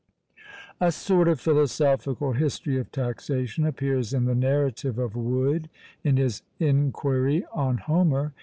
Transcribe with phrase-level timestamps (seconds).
[0.79, 5.69] A sort of philosophical history of taxation appears in the narrative of Wood,
[6.03, 8.33] in his "Inquiry on Homer."